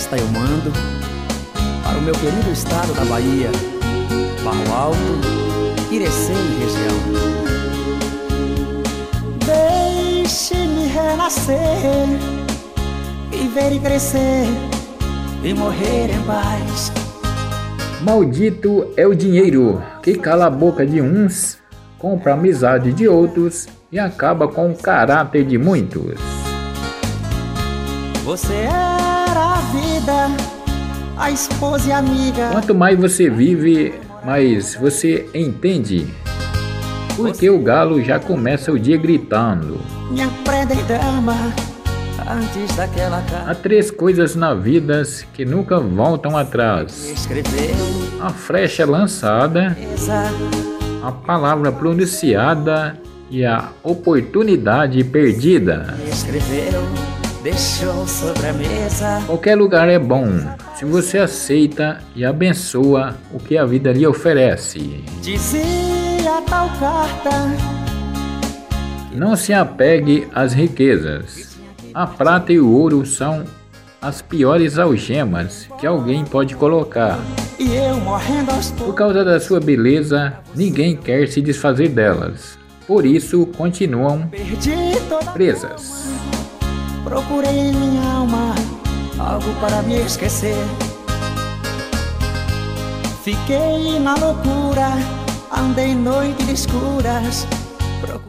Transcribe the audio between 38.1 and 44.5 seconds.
começa o dia gritando. Minha dama, antes daquela Há três coisas